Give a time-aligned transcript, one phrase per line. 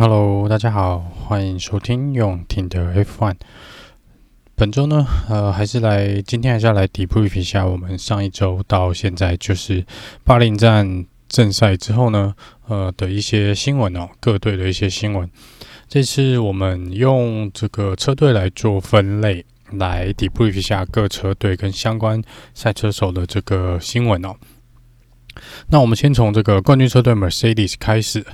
[0.00, 3.34] Hello，大家好，欢迎收听用听的 F1。
[4.54, 9.84] 本周呢，呃，还是来今天还是要来 debrief 一下我们上一周到现在就是
[10.22, 12.32] 巴林站正赛之后呢，
[12.68, 15.28] 呃的一些新闻哦，各队的一些新闻。
[15.88, 22.22] 这次我们用这个车队来做分类，来 debrief 一下各车队跟相关
[22.54, 24.36] 赛车手的这个新闻哦。
[25.70, 28.24] 那我们先从这个冠军车队 Mercedes 开始。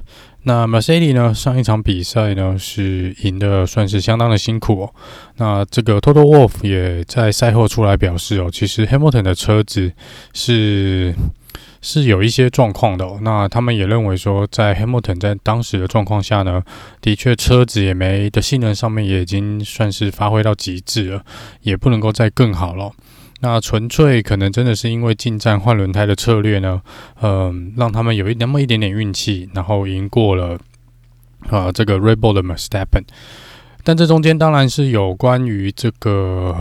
[0.47, 4.95] 那 Mercedes 呢，上一场比赛呢是赢的，算是相当的辛苦哦。
[5.37, 9.91] 那这个 Toto Wolff 也在赛后出来表示哦，其实 Hamilton 的车子
[10.35, 11.15] 是
[11.81, 13.19] 是有一些状况的哦。
[13.23, 16.63] 那他们也认为说，在 Hamilton 在当时的状况下呢，
[17.01, 21.25] 的确车子也没的性能上面也已经算是发挥到极致了，
[21.63, 22.93] 也不能够再更好了。
[23.41, 26.81] 那纯粹可能真的是因为进站换轮胎的策略呢，
[27.21, 30.59] 嗯，让他们有一那么一点点运气，然后赢过了
[31.51, 33.05] 啊这个 Red Bull 的 Stappen。
[33.83, 36.57] 但这中间当然是有关于这个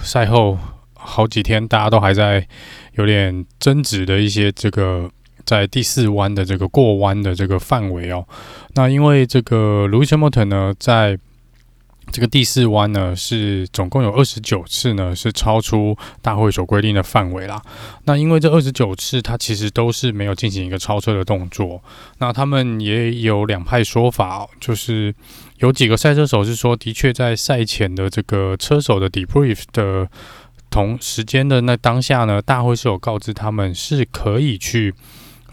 [0.00, 0.56] 赛后
[0.94, 2.46] 好几天大家都还在
[2.92, 5.10] 有点争执的一些这个
[5.44, 8.24] 在第四弯的这个过弯的这个范围哦。
[8.74, 11.18] 那因为这个 Lewis Hamilton 呢在
[12.10, 17.62] 这个第四弯呢，是总共有二十九次呢，是超出大会所规定的范围啦。
[18.04, 21.82] 那因为这二十九次，它其实都是没有进行一个超车的动作。
[22.18, 25.14] 那他们也有两派说法，就是
[25.58, 30.08] 有几个赛车手是说，的确在赛前的这个车手的 debrief 的
[30.70, 34.94] 同时间的那当下呢，大会是有告知他们是可以去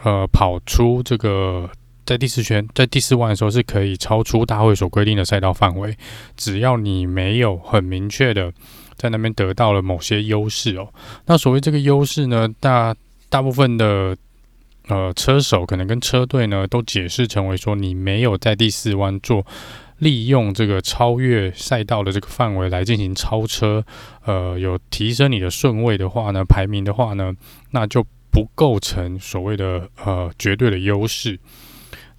[0.03, 1.69] 呃跑出这个。
[2.05, 5.97] 在第四圈，在第四弯的时候是可以超出大会所规定的赛道范围，
[6.37, 8.53] 只要你没有很明确的
[8.95, 10.87] 在那边得到了某些优势哦。
[11.25, 12.95] 那所谓这个优势呢，大
[13.29, 14.15] 大部分的
[14.87, 19.45] 呃车手可能跟车队呢都解释成为说，你没有在第四弯做
[19.97, 23.83] 利用这个超越赛道的这个范围来进行超车，
[24.25, 27.33] 呃，有提升你的顺位的话呢，排名的话呢，
[27.71, 31.39] 那就不构成所谓的呃绝对的优势。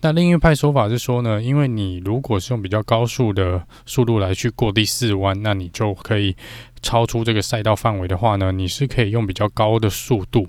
[0.06, 6.37] 那另一派说法是说呢，因为你如果是用比较高速的速度来去过第四弯，那你就可以
[6.81, 10.47] 超出这个赛道范围的话呢，你是可以用比较高的速度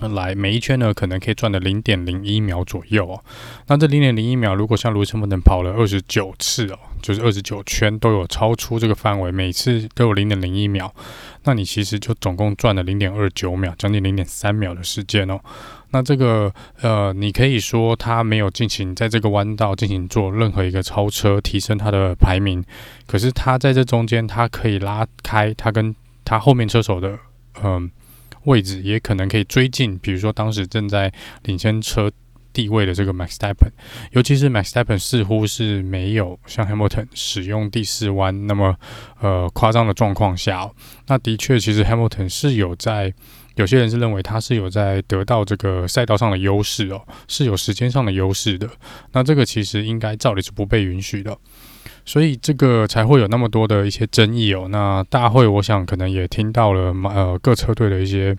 [0.00, 3.22] 来每一圈呢，可能可以赚的零点零一秒左右哦。
[3.66, 10.94] 那这零点零一秒，如果像卢森堡能跑了二十九次哦，就是二十九圈都有超出这个范围，每次都有零点零一秒，
[11.44, 15.40] 那你其实就总共赚了零点二九秒，将近零点三秒的时间哦。
[15.90, 16.52] 那这个
[16.82, 22.62] 呃，你可以说他没有进行在这个弯道进行做任何一个超车，提升他的排名。
[23.06, 25.94] 可是他在这中间，他可以拉开他跟
[26.24, 27.16] 他后面车手的
[27.62, 27.90] 嗯、
[28.44, 29.96] 位置，也可能可以追进。
[29.98, 31.10] 比如说当时正在
[31.44, 32.10] 领先车
[32.52, 33.72] 地位的这个 Max s t e p p e n
[34.10, 38.76] 尤其是 Max s t e p p e n 似乎是没有像 Hamilton 使用第四弯那么
[39.20, 40.68] 呃夸张的状况下、
[41.06, 43.14] 那的确其实 Hamilton 是有在。
[43.56, 48.68] 有些人是认为他是有在得到这个赛道上的优势哦，是有时间上的优势的。
[49.12, 51.36] 那这个其实应该照理是不被允许的，
[52.04, 54.68] 所以这个才会有那么多的一些争议哦。
[54.70, 58.36] 那大会我想可能也听到了呃各车队的一些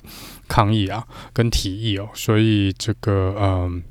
[0.47, 3.81] 抗议啊跟提议哦，所以这个嗯、呃，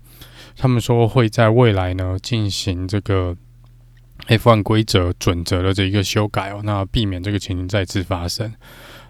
[0.56, 3.36] 他们说会在未来呢进行这个
[4.28, 8.54] F1 规则准则的这一个修改哦，那避免这个情形再次发生。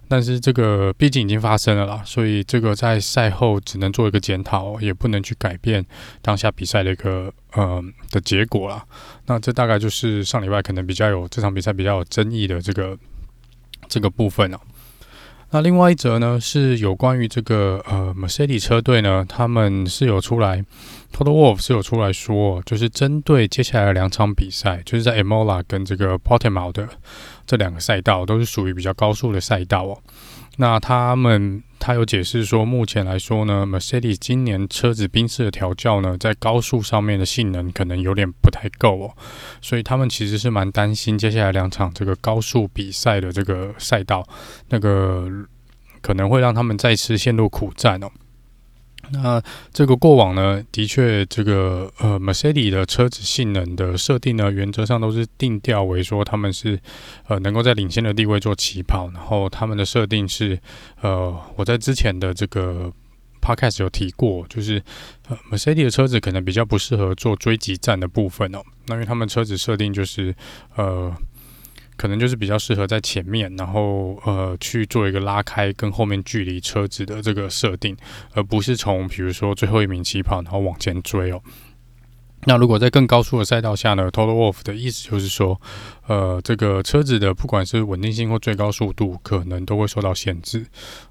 [0.09, 5.85] 但是这个毕竟已经发生了啦，所以这个在赛后只能做一个检讨，也不能去改变
[6.23, 8.85] 当下比赛的一个呃的结果啦。
[9.27, 12.97] 那这大概就是上礼拜可能比较有这场比赛比较有争议的这个
[13.89, 14.61] 这个部分了。
[15.51, 20.65] 那另外一则呢，是有关于这个呃，Mercedes 车队呢，他们是有出来
[21.15, 26.89] ，Toto Wolff 是有出来说，就是针对接下来的两场比赛，就是在 Emola 跟这个 Portimao 的
[27.47, 29.99] 这两个赛道，都是属于比较高速的赛道哦。
[30.57, 39.15] 那他们他有解释说，目前来说呢，Mercedes 今年车子宾士的调教呢，在高速上面的性能可能有点不太够哦，
[39.61, 44.27] 所以他们其实是蛮担心接下来两场这个高速比赛的这个赛道，
[44.69, 45.29] 那个
[46.01, 48.11] 可能会让他们再次陷入苦战哦。
[49.13, 49.43] 那
[49.73, 56.79] 这个过往呢，的确，这个呃，Mercedes 的车子性能的设定呢，原则上都是定调为说他们是
[57.29, 60.59] 呃能够在领先的地位做起跑，然后他们的设定是
[61.01, 62.93] 呃，我在之前的这个
[63.41, 64.83] Podcast 有提过，就是
[65.29, 70.35] 呃，Mercedes 的车子可能比较不适合做追击战的部分哦，那因为他们车子设定就是
[70.77, 71.15] 呃。
[71.97, 77.97] 可能就是比较适合在前面，然后呃去做一个拉开跟后面距离车子的这个设定，
[78.35, 81.41] 而不是从比如说最后一名起跑然后往前追哦。
[82.49, 85.61] 那如果在更高速的赛道下呢，Total Wolf 的意思就是说，
[86.07, 90.65] 呃，这个车子的不管是稳定性或最高速度，可能都会受到限制。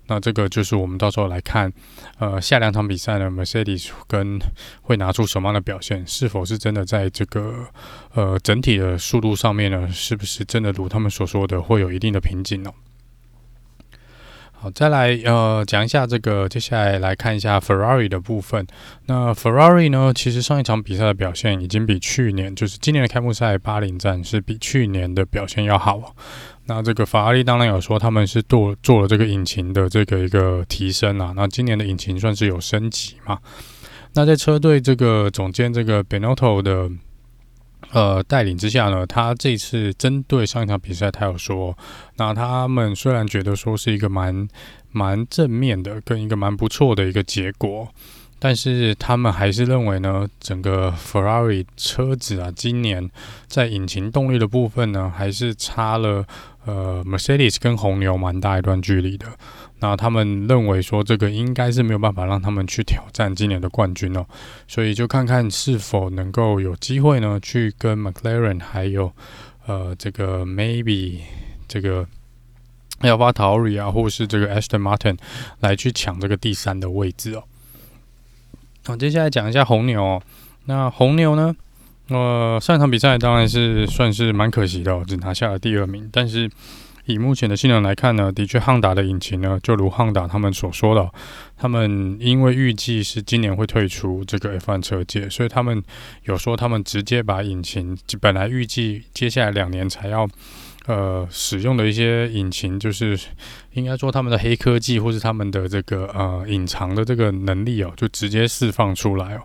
[0.08, 1.72] 那这个就是我们到时候来看，
[2.20, 4.40] 呃，下两场比赛呢，Mercedes 跟
[4.82, 7.66] 会拿出什么样的表现，是否是真的在这个
[8.14, 12.72] 呃整体的速度上面呢，是不是真的如他们所说的会有一定的瓶颈呢？
[14.58, 18.66] 好，再来呃讲一下这个，接下来来看一下 Ferrari 的部分。
[19.08, 26.16] 那 Ferrari 呢，其实上一场比赛的表现已经比去年，就是今年的开幕赛巴林站是比去年的表现要好。
[26.66, 33.40] 那这个法拉利当然有说他们是做做了这个引擎的这个一个提升啊，那今年的引擎算是有升级嘛。
[34.14, 36.90] 那在车队这个总监这个 Benotto 的。
[37.92, 41.78] 呃，带领之下呢，他这次针对上一场比赛，他有说，
[42.18, 44.48] 那他们虽然觉得说是一个蛮
[44.92, 47.88] 蛮正面的，跟一个蛮不错的一个结果，
[48.38, 53.10] 但是他们还是认为呢，整个 Ferrari 车子啊，今年
[53.48, 56.26] 在引擎动力的部分呢，还是差了
[56.66, 59.26] 呃 Mercedes 跟红牛蛮大一段距离的。
[59.80, 64.26] 那他们认为说，这个应该是没有办法让他们去挑战今年的冠军哦，
[64.68, 69.12] 所以就看看是否能够有机会呢，去跟 McLaren 还有
[69.66, 71.20] 呃这个 maybe
[71.68, 72.08] 这个
[73.02, 75.18] AlphaTauri 啊，或是这个 Aston Martin
[75.60, 77.44] 来去抢这个第三的位置哦。
[78.86, 80.22] 好，接下来讲一下红牛哦。
[80.66, 81.56] 那红牛呢，
[82.10, 86.50] 呃，上场比赛当然是算是蛮可惜的，只拿下了第二名，但是。
[87.08, 91.08] 以目前的性能来看呢，的确汉达的引擎呢，就如汉达他们所说的，
[91.56, 95.84] 他们因为预计是今年会退出这个 F1 车界，所以他们
[96.24, 100.28] 有说他们直接把引擎本来预计接下来两年才要
[100.88, 103.20] 呃使用的一些引擎，就是
[103.74, 109.42] 应该说他们的黑科技或是他们的这个呃隐藏的这个能力哦，就直接释放出来哦。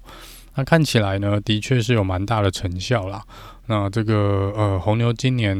[0.55, 3.23] 那看起来呢，的确是有蛮大的成效啦。
[3.67, 5.57] 那这个呃红牛今年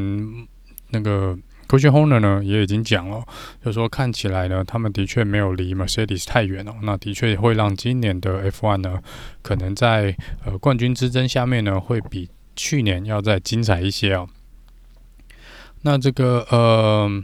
[0.91, 1.39] 那个。
[1.71, 3.23] c o s h o n e r 呢也已经讲了，
[3.65, 6.75] 就说看起来呢，他们的确没有离 Mercedes 太远哦。
[6.83, 8.99] 那的确会让今年的 F1 呢，
[9.41, 14.27] 可能在呃冠军之争下面呢，会比去年要再精彩一些哦。
[15.83, 17.23] 那这个呃，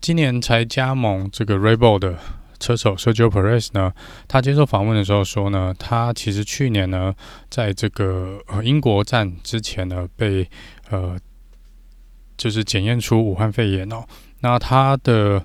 [0.00, 2.18] 今年才加盟这个 Red Bull 的
[2.58, 3.92] 车手 Sergio Perez 呢，
[4.26, 7.14] 他接受访问的时候说呢，他其实去年呢，
[7.48, 10.48] 在这个呃英国站之前呢，被
[10.90, 11.18] 呃。
[12.38, 14.04] 就是检验出武汉肺炎哦，
[14.40, 15.42] 那他的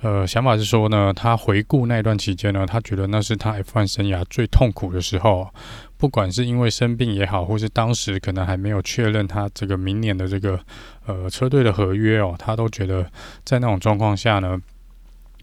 [0.00, 5.52] 呃想法是说呢，他回顾那段期间呢，他觉得那是他 F1 生涯最痛苦的时候，
[5.98, 10.58] 不管是因为生病也好，或是当时可能还没有确认他这个明年的这个
[11.04, 13.04] 呃车队的合约哦，他都觉得
[13.44, 14.58] 在那种状况下呢，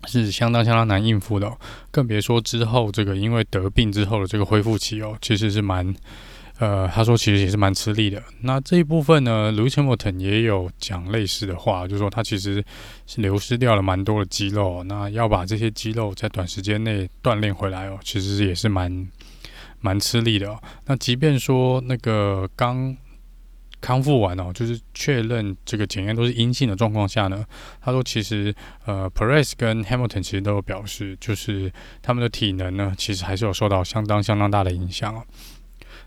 [0.06, 1.52] 是相当相当难应付的，
[1.92, 5.94] 更别说之后这个因为得病之后的这个恢复期哦，其实是蛮。
[6.58, 8.24] 呃，他说其实也是蛮吃力的。
[8.40, 12.64] 那这一部分呢，Lewis Hamilton 也有讲类似的话，就是说他其实
[13.06, 19.06] 是流失掉了蛮多的肌肉，那要把这些肌肉在短时间内锻炼回来哦，其实也是蛮
[19.86, 20.60] 蛮吃力的哦。
[20.88, 22.98] 那即便说那个刚
[23.80, 27.46] 康复完哦，就是确认这个检验都是阴性的状况下呢，
[27.80, 28.54] 他说其实
[28.86, 31.72] 呃，Perez 跟 Hamilton 其实都有表示，就是
[32.02, 35.24] 他们的体能呢，其实还是有受到相当相当大的影响哦。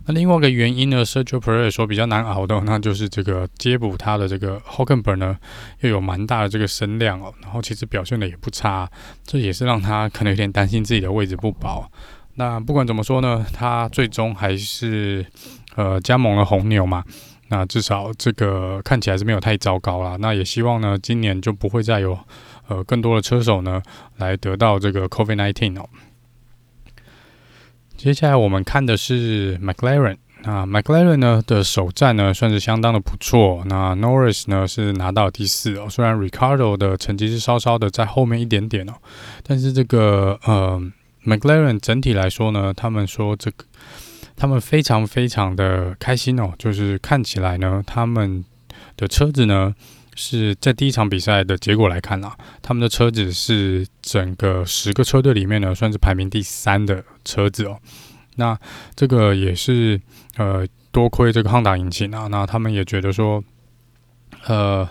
[0.06, 5.36] 那另外一个原因呢，Sergio Perez 说比较难熬的，那就是这个接补他的这个 Hulkenberg 呢，
[5.80, 8.90] 又有蛮大的这个声量哦，然后其实表现的也不差，
[9.24, 11.90] 这也是让他可能有点担心自己的位置不保。
[12.38, 15.26] 那不管怎么说呢，他最终还是
[15.74, 17.02] 呃加盟了红牛嘛，
[17.48, 20.16] 那至少这个看起来是没有太糟糕啦。
[20.20, 22.16] 那也希望呢，今年就不会再有
[22.68, 23.82] 呃更多的车手呢
[24.18, 25.88] 来得到这个 COVID-19 哦。
[27.96, 38.92] 接下来我们看的是 McLaren，那 McLaren 呢的首战呢算是相当的不错，那 Norris 呢是拿到第四哦，虽然 Ricardo 的成绩是稍稍的在后面一点点哦，
[39.42, 40.80] 但是这个呃
[41.28, 43.64] McLaren 整体来说呢，他们说这个
[44.36, 48.44] 他们非常非常的开心哦，就是看起来呢他们
[48.96, 49.74] 的车子呢。
[50.20, 57.78] 是在第一场比赛的结果来看啊，他们的车子是整个十个车队里面呢，算是排名第三的车子哦。
[58.34, 58.58] 那
[58.96, 60.00] 这个也是
[60.36, 62.26] 呃，多亏这个汉达引擎啊。
[62.26, 63.40] 那他们也觉得说，
[64.46, 64.88] 呃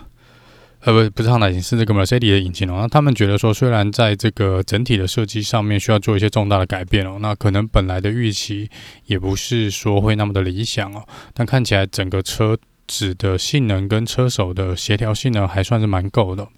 [0.80, 2.78] 呃不不是汉达引擎，是这个 Mercedes 的引擎哦。
[2.80, 8.70] 那他们觉得说，虽然在这个整体的设计上面需要做一些重大的改变哦，那可能本来的预期
[9.06, 12.56] 也不是说会那么的理想哦，但看起来整个车。
[12.90, 16.48] 子的性能跟车手的协调性呢，还算是蛮够的。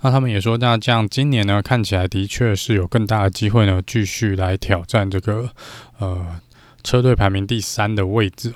[0.00, 5.50] 那他们也说，那这样今年呢，看起来的确是有更大的机会呢，继续来挑战这个
[5.98, 6.40] 呃
[6.82, 8.54] 车队排名第三的位置。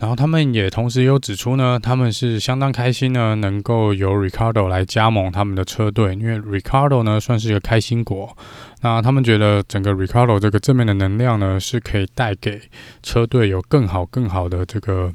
[0.00, 8.34] 然后他们也同时有指出呢，他们是相当开心呢，能够由 Ricardo 来加盟他们的车队，因为 Ricardo 呢算是一个开心果。
[8.80, 12.62] 那他们觉得整个 Ricardo 这个正面的能量呢，是可以带给
[13.02, 15.12] 车队有更好更好的这个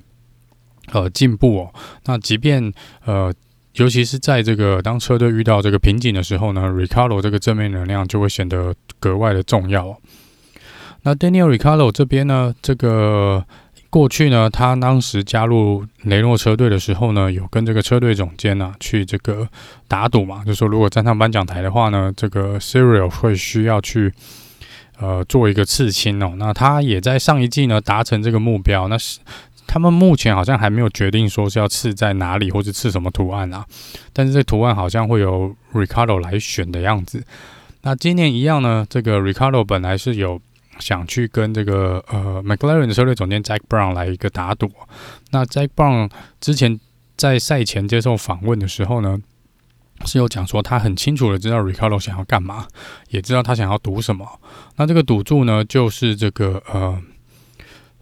[0.92, 1.74] 呃进步哦。
[2.06, 2.72] 那即便
[3.06, 3.34] 呃，
[3.74, 9.98] 尤其是在这个当车队遇到这个瓶颈的时候呢，Ricardo 这个正面能量就会显得格外的重要。
[11.02, 13.44] 那 Daniel Ricardo 这边呢，这个。
[13.96, 19.48] 过去呢，他当时加入雷诺车队的时候呢，有跟这个车队总监呢、啊、去这个
[19.88, 24.12] 打赌嘛，就说如果站上颁奖台的话呢，这个 Cyril 会需要去
[25.00, 26.34] 呃做一个刺青哦。
[26.36, 28.90] 那他也在上一季呢达成这个目标。
[28.90, 29.22] 那是
[29.66, 33.66] 他们目前好像还没有决定说是要刺在哪里或者刺什么图案啊，
[34.12, 37.24] 但是这图案好像会由 Ricardo 来选的样子。
[37.84, 40.42] 那今年一样呢，这个 Ricardo 本来是有。
[40.80, 44.72] 想去跟这个呃 McLaren 的车队总监 Jack Brown 来一个打赌。
[45.32, 46.80] 那 Jack Brown 之前
[47.16, 49.18] 在赛前接受访问的时候呢，
[50.06, 52.68] 是有讲说他很清楚的知道 Ricardo 想要干嘛，
[53.10, 54.40] 也知道他想要赌什么。
[54.76, 57.02] 那这个赌注呢，就是这个呃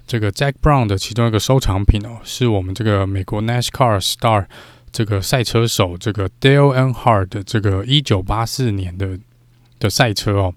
[0.07, 4.47] 这个 Jack Brown 的其中一个收藏品哦，是我们这个美国 NASCAR Star
[4.91, 9.19] 这个赛车手这个 Dale Earnhardt 的这个一九八四年的
[9.79, 10.53] 的赛车哦。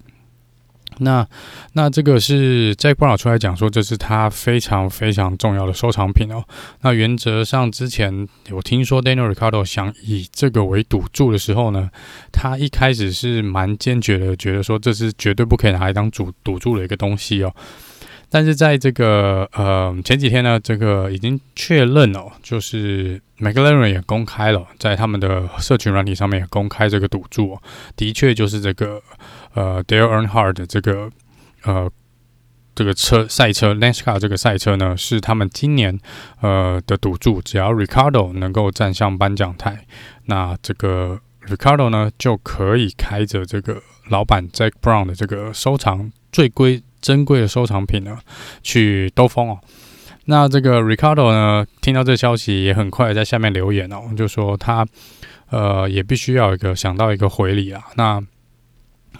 [0.99, 1.26] 那
[1.75, 6.43] 那这个是在布朗出来讲说，这是他非常非常重要的收藏品哦。
[6.81, 11.91] 那原则上之前我听说 Daniel Ricardo 想以这个为赌注的时候呢，
[12.33, 17.55] 他一开始是蛮坚决的，觉得说这是绝对不可以拿来当赌赌注的一个东西哦。
[18.31, 27.62] 但是在这个呃前几天呢，这个已经确认哦，就是 McLaren 也公开了，在他们的社群软体上面也公开这个赌注哦，
[27.97, 29.03] 的确就是这个。
[29.57, 31.11] 呃，Dale Earnhardt 的这个
[31.65, 31.91] 呃
[32.75, 35.99] 这个车赛车 NASCAR 这个赛车呢，是他们今年
[36.43, 37.41] 呃的赌注。
[37.41, 39.87] 只要 Ricardo 能够站上颁奖台，
[40.27, 48.19] 那这个 Ricardo 呢就可以开着这个老板 Jack Brown 的这个收藏最贵珍贵的收藏品呢
[48.63, 49.59] 去兜风哦。
[50.27, 54.87] 那这个 Ricardo 呢听到这消息也很快在下面留言哦，就说他
[55.49, 57.83] 呃也必须要一个想到一个回礼啊。
[57.95, 58.21] 那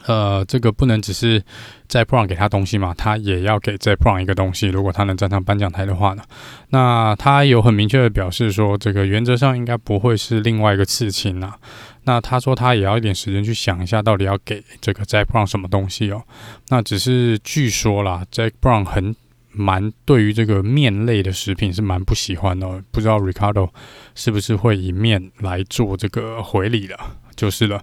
[0.07, 1.43] 呃，这个不能只是
[1.89, 4.69] 在 Brown 给他东西嘛，他也要给在 Brown 一个东西。
[4.69, 6.23] 如果他能站上颁奖台的话呢，
[6.71, 11.59] 那他有很明确的表示说，这个原则上应该不会是另外一个刺青啊。
[12.05, 16.23] 那他说他也要一点时间去想一下，到底要给这个 Zak Brown 什么东西哦。
[16.69, 19.17] 那只是据说啦，Zak Brown 很
[19.51, 23.71] 蛮对于这个面类的食品是蛮不喜欢的，不知道 Ricardo
[24.15, 26.97] 是不是会以面来做这个回礼的，
[27.35, 27.83] 就是了。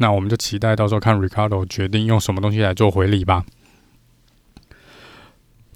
[0.00, 3.44] 那我们就期待到时候看 Ricardo 决定用什么东西来做回礼吧。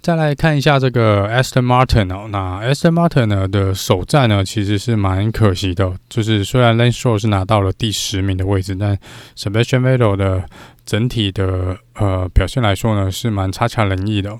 [0.01, 8.97] 再来看一下这个 Aston Martin 哦，那 Aston Martin 呢的首战呢其实是蛮可惜的，就是虽然 Lance Stroll 是拿到了第十名的位置，但
[9.37, 10.43] Sebastian Vettel 的
[10.85, 14.37] 整体的呃表现来说呢是蛮差强人意的，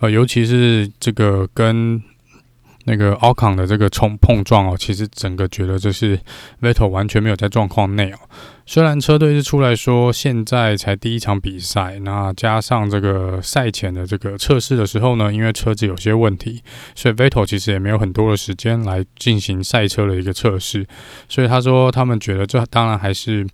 [0.00, 2.02] 呃，尤其是这个跟。
[2.84, 6.18] 那个奥康的这个冲碰撞哦，其实整个觉得就是
[6.60, 8.18] Vettel 完全没有在状况内哦。
[8.64, 16.62] 虽然车队是出来说现在才第一场比赛，那加上这个赛前的这个测试的时候呢，因为车子有些问题，
[16.94, 20.86] 所以 Vettel 其实也没有很多的时间来进行赛车的一个测试。
[21.28, 23.46] 所以他说他们觉得这当然还是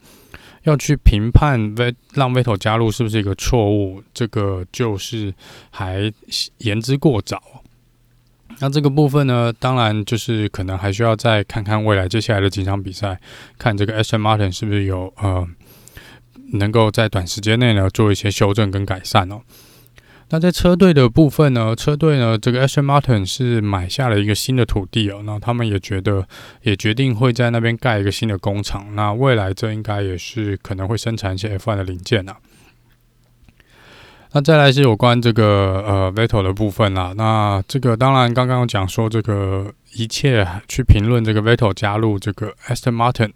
[0.65, 5.33] 要去评判 V 让 Vettel 加入是不是一个错误，这个就是
[5.71, 6.13] 还
[6.59, 7.43] 言之过早。
[8.61, 13.21] 那这个部分呢，当然就是可能还需要再看看未来接下来的几场比赛，
[13.57, 15.47] 看这个 Aston Martin 是不是有呃
[16.53, 19.41] 能够在短时间内呢做一些修正跟改善哦。
[20.31, 26.27] 那在车队的部分呢，车队呢这个 Aston Martin 是买下了一个新的土地哦，那他们也觉得
[26.63, 32.35] 也决定会在那边盖一个新的工厂，那未来这应该也是可能会生产一些 F1 的零件呐。
[34.33, 37.15] 那再来是有关这个呃 Vettel 的部分啦。
[37.17, 43.31] 那这个当然刚刚有讲说这个一切去评论这个 Vettel 加入这个 Aston Martin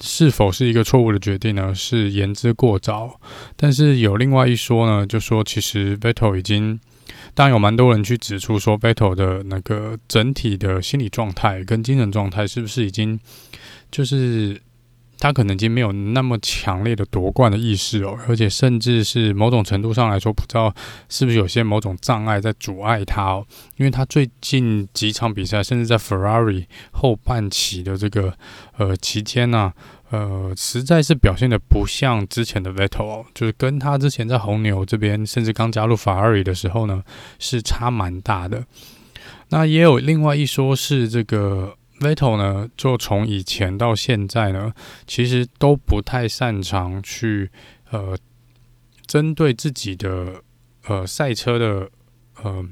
[0.00, 1.72] 是否是一个错误的决定呢？
[1.72, 3.20] 是言之过早。
[3.56, 6.80] 但是有另外一说呢，就说其实 Vettel 已经，
[7.34, 13.18] 当然有蛮多人去指出说 Vettel 的那个整体的心理状态跟精神状态是不是已经
[13.90, 14.60] 就是。
[15.24, 20.70] 他可能已经没有那么强烈的夺冠的意识哦，而且甚至是某种程度上来说，不知道
[21.08, 23.46] 是不是有些某种障碍在阻碍他哦。
[23.78, 28.36] 因为他最近几场比赛，甚至在 Ferrari 后半期的这个
[28.76, 29.72] 呃期间呢，
[30.10, 37.02] 呃，实在是表现得不像之前的 Vettel 哦，就是跟他之前在红牛这边，甚至刚加入 Ferrari 的时候呢，
[37.38, 38.66] 是差蛮大的。
[39.48, 41.78] 那也有另外一说是这个。
[42.00, 44.72] Vettel 呢，就从以前到现在呢，
[45.06, 47.50] 其实都不太擅长去
[47.90, 48.18] 呃，
[49.06, 50.42] 针对自己的
[50.86, 51.88] 呃赛车的
[52.42, 52.66] 呃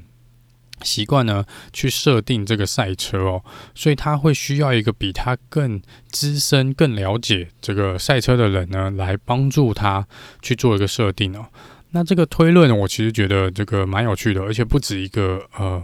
[0.81, 10.05] 习惯呢，去设定这个赛车哦，所以他会需要一个比他更资深、更了解这个赛车的人呢，来帮助他
[10.41, 11.47] 去做一个设定哦。
[11.91, 15.81] 那这个推论，我其实觉得这个蛮有趣的，而且不止一个呃。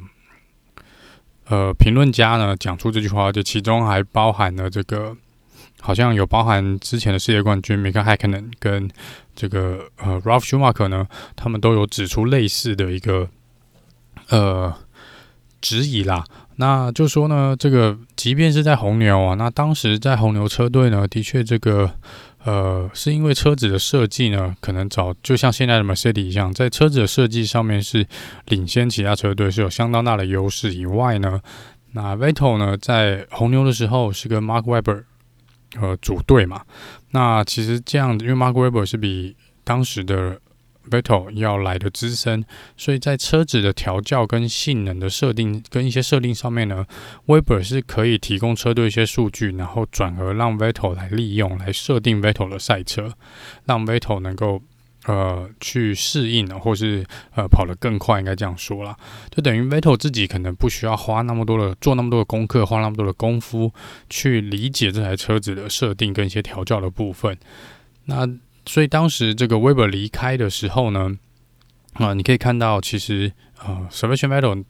[1.49, 5.17] 呃，评论家呢讲出这句话，就其中还包含了这个，
[5.81, 8.89] 好像有包含之前的世界冠军 m i k a h a k n e n 跟
[9.35, 13.27] 这个呃 Ralf Schumacher 呢，他们都有指出类似的一个
[14.29, 14.73] 呃
[15.59, 16.23] 质疑啦。
[16.57, 21.91] 那就说呢，这个即便是在红牛啊，那当时在红牛车队呢，的确这个。
[22.45, 28.07] 呃，是因为车子的设计呢，可能早就像现在的马赛蒂一样，在车子的设计上面是
[28.45, 30.73] 领先其他车队，是有相当大的优势。
[30.73, 31.41] 以外呢，
[31.91, 35.03] 那 Vettel 呢，在红牛的时候是跟 Mark Webber
[35.79, 36.61] 呃组队嘛。
[37.11, 40.39] 那其实这样，因为 Mark Webber 是比当时的
[40.89, 42.43] Vettel 要来的资深，
[42.75, 46.85] 所以在车子的调教跟性能的设定跟一些设定上面呢
[47.27, 53.13] ，Weber 是可以提供车队一些数据，然后转而让 Vettel 来利用，来设定 Vettel 的赛车，
[53.65, 54.61] 让 Vettel 能够
[55.05, 57.05] 呃去适应，或是
[57.35, 58.97] 呃跑得更快，应该这样说啦，
[59.29, 63.71] 就等于 Vettel 自己可能不需要花那么多的做那么多的功课，花那么多的功夫
[64.09, 67.37] 去理解这台车子的设定跟一些调教的部分，
[68.05, 68.27] 那。
[68.69, 71.17] 所以当时这个 Weber 离开的时候呢，
[71.93, 74.63] 啊，你可以看到，其实啊，Sebastian Vettel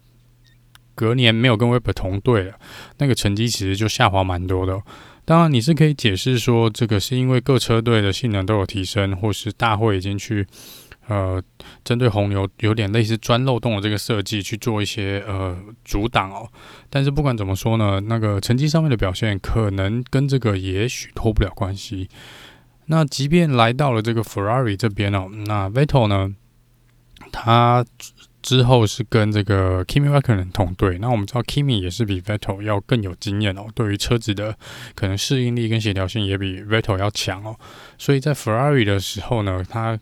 [0.95, 2.53] 隔年没有跟 Weber 同队了，
[2.99, 4.81] 那个成绩其实就下滑蛮多的。
[5.25, 10.47] 当然，你是可以解释说，这个是因为各车队的性能都有提升，或是大会已经去
[11.09, 11.43] 呃，
[11.83, 16.47] 针对红牛有点类似钻漏洞的这个设计去做一些呃阻挡哦。
[16.89, 22.07] 但是不管怎么说呢，那个成绩上面的表现可能跟这个也许脱不了关系。
[22.91, 26.35] 那即便来到了这个 Ferrari 这边哦，那 Vettel 呢，
[27.31, 27.85] 他
[28.41, 30.97] 之后是跟这个 Kimi Raikkonen 同队。
[30.97, 34.57] 那我们知道 Kimi 也是比 Vettel 要更有经验哦，对于车子的
[34.95, 37.55] 可能适应力跟协调性也比 Vettel 要强哦。
[37.99, 39.99] 所以在 Ferrari 的时候呢，他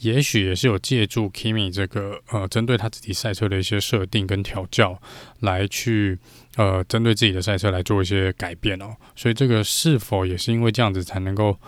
[0.00, 5.00] 也许也是有借助 Kimi 这个呃，针对他自己赛车的一些设定跟调教，
[5.40, 6.18] 来去
[6.56, 8.94] 呃，针对自己的赛车来做一些改变哦。
[9.14, 11.58] 所以这个是否也是因为这样子才能够？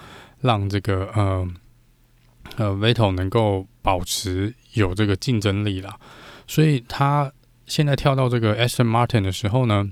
[0.40, 1.48] 让这个呃
[2.56, 5.96] 呃 Vettel 能够保持有这个竞争力啦，
[6.46, 7.32] 所以他
[7.66, 9.90] 现在跳到这个 Aston Martin 的时候呢，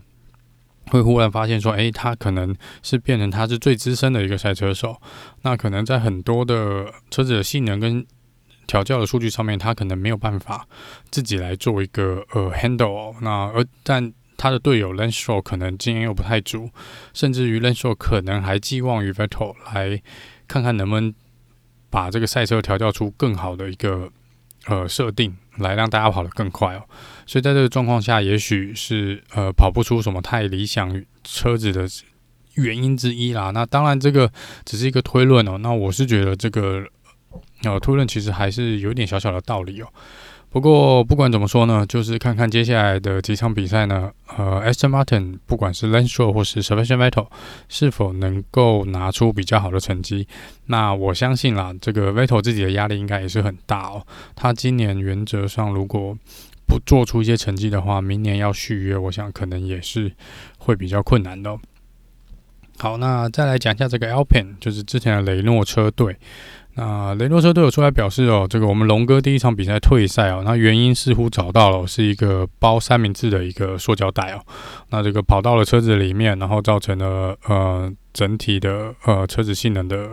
[0.90, 5.00] 会忽然发现说，诶，他可能是变成他是最资深的一个赛车手，
[5.42, 8.06] 那可能在很多的车子的性能跟
[8.66, 10.66] 调教的数据上面，他可能没有办法
[11.10, 13.14] 自己来做一个呃 handle。
[13.20, 16.70] 那而但他的队友 Lance Stroll 可能经验又不太足，
[17.14, 20.02] 甚至于 Lance Stroll 可能还寄望于 Vettel 来。
[20.48, 21.12] 看看能不能
[21.90, 24.10] 把这个赛车调教出更好的一个
[24.66, 26.82] 呃设定，来让大家跑得更快哦。
[27.26, 31.86] 所以在这个状况下，也许是呃跑不出什么太理想车子的
[32.54, 33.50] 原因之一啦。
[33.50, 34.30] 那当然这个
[34.64, 35.58] 只是一个推论哦。
[35.58, 36.84] 那我是觉得这个
[37.64, 39.88] 呃推论其实还是有点小小的道理哦。
[40.48, 47.26] 不过不管怎么说呢，就是看看接下来的几场比赛呢，呃，Aston Martin 不管是 Lance Stroll 或是 Sebastian Vettel
[47.68, 50.26] 是否能够拿出比较好的成绩，
[50.66, 54.06] 那我相信啦，这个 Vettel 自己的压力应该也是很大哦。
[54.34, 56.16] 他今年原则上如果
[56.66, 60.10] 不做出一些成绩的话，明年要续约，我想可能也是
[60.56, 61.60] 会比较困难的哦。
[62.78, 66.16] 好，那再来讲一下这个 Alpine，就是之前的雷诺车队。
[66.78, 74.44] 那雷诺车队有出来表示哦，这个我们龙哥第一场比赛退赛哦，那原因似乎找到了，是一个包三明治的一个塑胶袋哦。
[74.90, 80.10] 那这个跑到了车子里面，然后造成了呃整体的呃车子性能的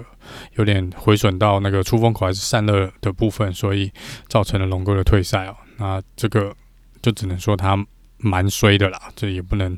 [0.56, 3.92] 有点毁损到那个出风口还是散热的部分，所以
[4.30, 5.56] 造成了龙哥的退赛哦。
[5.78, 6.56] 那这个
[7.02, 7.78] 就只能说他
[8.20, 9.78] 蛮衰的啦，这也不能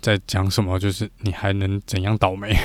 [0.00, 2.56] 再讲什么，就是你还能怎样倒霉？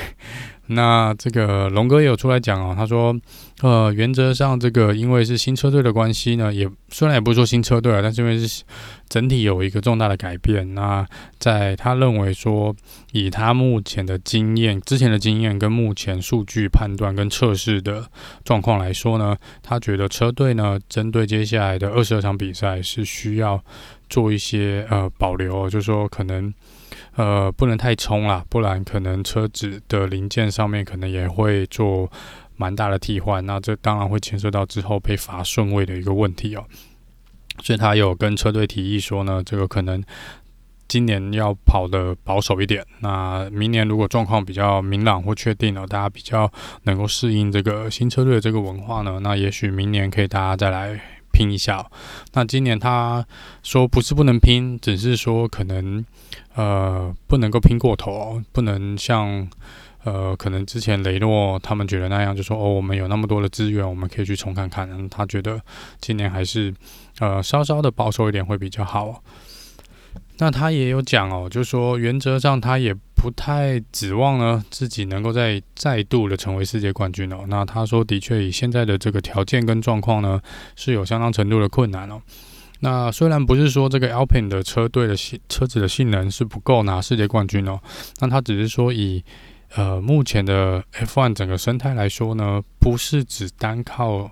[0.72, 3.16] 那这个龙哥也有出来讲哦，他说，
[3.62, 8.64] 呃，原则上这个因为是新车队的关系呢，也虽然也不是说新车队啊，但是因为是
[9.08, 10.76] 整体有一个重大的改变。
[10.76, 11.04] 那
[11.40, 12.76] 在他认为说，
[13.14, 18.08] 以他目前的经验、之前的经验跟目前数据判断跟测试的
[18.44, 23.60] 状况来说呢，他觉得车队呢，针对接下来的二十二场比赛是需要
[24.08, 26.54] 做一些呃保留，就是说可能。
[27.20, 32.10] 呃，不能太冲啦，不然可能车子的零件上面可能也会做
[32.56, 36.64] 蛮大的替换，那这当然会牵涉到之后被罚顺位的一个问题哦。
[37.62, 40.02] 所以他有跟车队提议说呢，这个可能
[40.88, 46.50] 今年要跑得保守一点，那明年如果状况比较明朗或确定了，大家比较
[46.84, 50.98] 能够适应这个新车队的这个文化呢，那也许明年可以大家再来
[51.34, 51.86] 拼一下。
[52.32, 53.28] 那今年他
[53.62, 56.06] 说不是不能拼，只是说可能。
[56.60, 59.48] 呃，不能够拼过头，不能像
[60.04, 64.90] 呃，可能之前雷诺他们觉得那样，就说哦，我们有那么多的资源，我们可以去冲看看。
[64.90, 65.62] 然后他觉得
[66.02, 66.74] 今年还是
[67.20, 69.24] 呃稍稍的保守一点会比较好。
[70.40, 77.46] 那他也有讲哦，就说原则上他也不太指望呢自己能够再再度的成为世界冠军哦。
[77.48, 80.42] 那他说的确以现在的这个条件跟状况呢，
[80.76, 82.22] 是有相当程度的困难哦。
[82.82, 87.80] 那虽然不是说这个 Alpine 的车队的性车子的性能是不够拿世界冠军哦，
[88.20, 89.24] 那他只是说以
[89.76, 94.32] 呃目前的 F1 整个生态来说呢，不是只单靠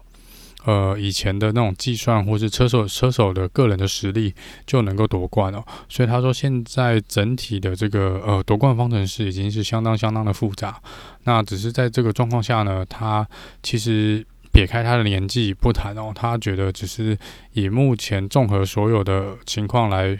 [0.65, 4.33] 呃以前的那种计算或是车手车手的个人的实力
[4.65, 10.81] 就能够夺冠哦，所以他说现在整体的这个呃夺冠方程式已经是相当相当的复杂，
[11.25, 13.27] 那只是在这个状况下呢，他
[13.61, 14.25] 其实。
[14.57, 17.15] 撇开他的年纪不谈哦，他觉得只是
[17.53, 20.17] 以目前综合所有的情况来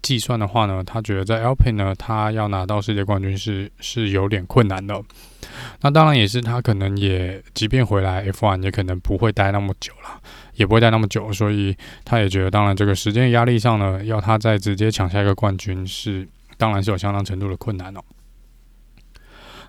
[0.00, 5.02] 计算的话呢，他觉得在 l p i n 呢，他要拿到世界冠军是是有点困难的。
[5.80, 10.20] 那当然也是他可能也即便回来 F1 也可能不会待那么久了，
[10.54, 18.00] 也不会待那么久，所以他也觉得当然这个时间压力上呢，要他再直接抢下一个冠军是当然是有相当程度的困难哦。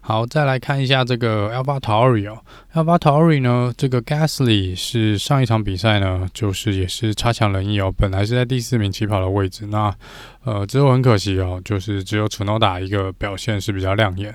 [0.10, 2.40] 好，再来看一下这个 a l v a t o r i 哦
[2.74, 9.94] a l v a t o r i 呢，这个 Gasly 是上一场比赛呢，就是也是差强人意哦，本来是在第四名起跑的位置，那
[10.46, 14.34] 呃之后很可惜哦，就是只有 Tsunoda 一个表现是比较亮眼。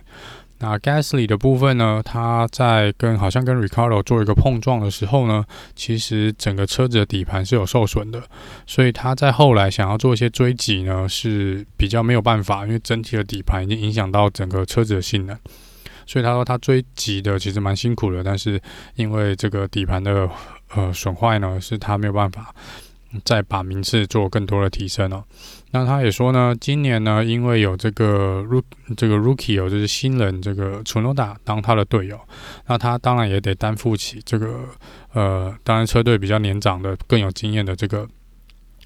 [0.58, 8.22] 那 Gasly 的部分呢，他在跟好像跟 Ricardo 做一个碰撞的时候呢，其实整个车子的底盘是有受损的，
[8.66, 15.36] 所以他在后来想要做一些追击呢，是比较没有办法，因为整体的底盘已经影响到整个车子的性能。
[16.06, 18.60] 所以他说他追击的其实蛮辛苦的，但是
[18.94, 20.28] 因为这个底盘的
[20.74, 22.54] 呃损坏呢，是他没有办法
[23.24, 25.22] 再把名次做更多的提升哦。
[25.72, 28.64] 那他也说呢，今年呢，因为有这个 rook
[28.96, 32.18] 这个 rookie 哦，就是新人这个 Tsunoda 当他的队友，
[32.66, 34.64] 那他当然也得担负起这个
[35.12, 38.08] 呃，当然车队比较年长的更有经验的这个。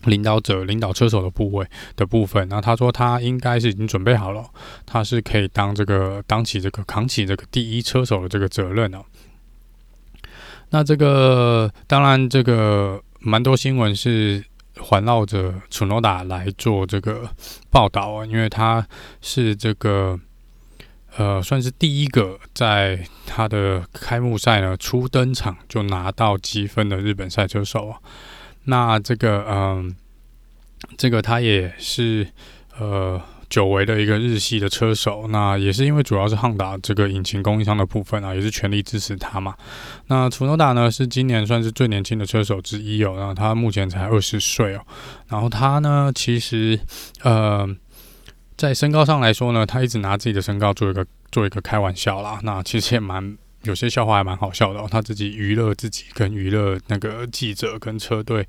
[0.05, 4.45] 领导者、领导车手的部位的部分，那他说他应该是已经准备好了，
[4.87, 9.03] 他是可以当这个当起这个扛起这个第一车手的这个责任哦。
[10.71, 14.43] 那这个当然，这个蛮多新闻是
[14.79, 17.31] 环绕着楚诺达来做这个
[17.71, 18.87] 报道啊，因为他
[19.21, 20.19] 是这个
[21.17, 27.99] 呃，算是第一个在他的开幕赛呢初登场就拿到积分的日本赛车手啊。
[28.65, 29.95] 那这个，嗯，
[30.97, 32.29] 这个他也是
[32.79, 39.55] 呃久违的一个日系的车手，那也是因为主要是汉达这个引擎供应商的部分啊，也是全力支持他嘛。
[40.07, 44.81] 那楚诺达呢是今年算是最年轻的车手之一哦，那他目前才二十岁哦。
[45.29, 46.79] 然后他呢，其实
[47.23, 47.69] 呃
[48.57, 52.41] 在身高上来说呢，他一直拿自己的身高做一个做一个开玩笑啦。
[52.43, 53.37] 那其实也蛮。
[53.65, 58.47] 有些笑话还蛮好笑的，他自己娱乐自己，跟娱乐那个记者跟车队，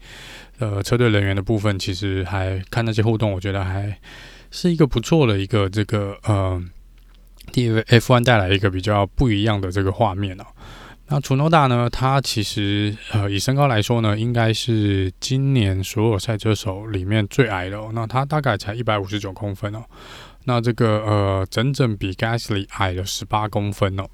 [0.59, 3.99] 呃，车队人员的部分，其实还看那些互动，我觉得还
[4.51, 6.61] 是一个不错的一个这个呃
[7.51, 10.45] ，，D F one 带来一个比较不一样的这个画面哦。
[11.11, 17.89] 那楚诺大呢，他其实呃以身高来说呢，应该是今年所有赛车手里面最矮的哦。
[17.93, 19.83] 那他大概才一百五十九公分哦，
[20.43, 24.05] 那这个呃整整比 Gasly 矮了十八公分哦。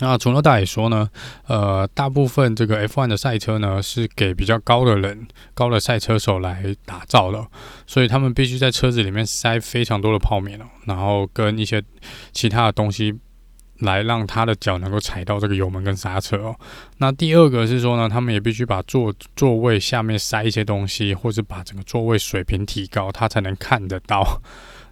[0.00, 1.08] 那楚诺达也说呢，
[1.46, 7.46] 呃，大部分这个 F1 的赛车呢是给比较高的人、高的赛车手来打造的，
[7.86, 11.82] 所以他们必须在车子里面塞非常多的泡棉哦，然后跟一些
[12.32, 13.12] 其他的东西
[13.80, 16.56] 来让他的脚能够踩到这个油门跟刹车哦。
[16.98, 24.40] 那第二个是说呢，他们也必须把座座位下面塞一些东西，或者把整个座位水平提高，他才能看得到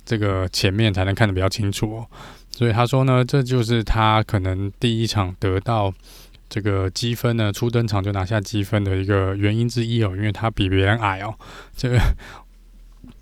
[0.04, 2.06] 这个前面，才能看得比较清楚哦。
[2.56, 5.92] 所以他说呢，这就是他可能第一场得到
[6.48, 11.34] 这个积分呢，初登场就拿下积分的一个原因之一哦，因为他比别人矮哦。
[11.76, 12.00] 这个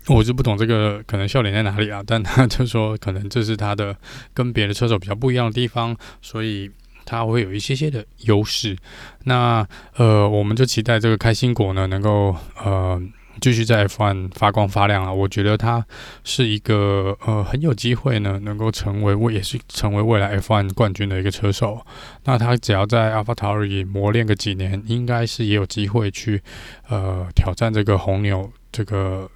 [0.07, 3.93] 我就不懂这个可能笑点在哪里啊，但他就说可能这是他的
[4.33, 6.71] 跟别的车手比较不一样的地方，所以
[7.03, 8.77] 他会有一些些的优势。
[9.25, 9.67] 那
[9.97, 13.01] 呃，我们就期待这个开心果呢，能够呃。
[13.41, 15.11] 继续在 F1 发光发亮啊！
[15.11, 15.85] 我觉得他
[16.23, 21.85] 是一个呃很有机会呢，能够成为我也是成为未来 F1 冠军的一个车手。
[22.23, 26.41] 那他只要在 AlphaTauri 磨练个几年，应该是也有机会去
[26.87, 29.29] 呃挑战这个红牛这个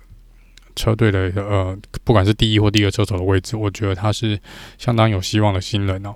[0.75, 3.57] 车队的呃不管是第一或第二车手的位置。
[3.57, 4.39] 我觉得他是
[4.77, 6.15] 相当有希望的新人哦。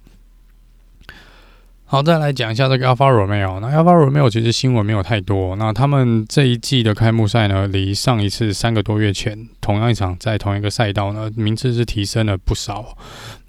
[1.94, 3.60] 好，再来讲一下这个 Alfa Romeo。
[3.60, 5.56] 那 Alfa Romeo 其实新闻没有太多。
[5.58, 12.98] 那他们这一季的开幕赛呢，离上一次三个多月前同样一场在同一个赛道呢，名次是提升了不少。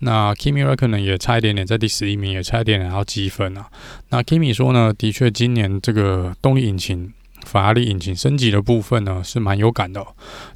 [0.00, 3.66] 那 Kimi Räikkönen 也差一点点在第十一名，也差一点点拿到积分啊。
[4.10, 7.10] 那 Kimi 说呢，的确今年这个动力引擎
[7.46, 10.06] 法拉利引擎升级的部分呢是蛮有感的，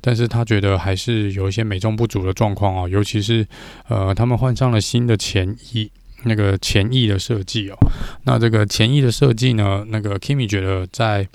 [0.03, 3.48] 但是他觉得还是有一些美中不足的状况哦，尤其是
[3.88, 5.90] 呃他们换上了新的前翼。
[6.24, 7.76] 那个前翼的设计哦，
[8.24, 11.28] 那这个前翼的设计呢，那个 Kimi 觉得在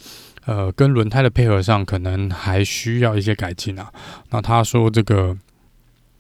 [0.45, 3.91] 呃跟轮胎的配合上可能还需要一些改进啊。
[4.31, 5.37] 那他说这个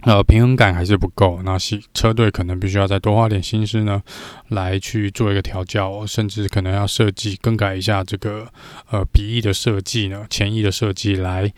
[0.01, 4.01] 呃平衡感还是不够，那是车队可能必须要再多花点心思呢，
[4.47, 8.47] 来去做一个调教，甚至可能要设计更改一下这个
[8.89, 11.51] 呃鼻翼的设计呢，前翼的设计来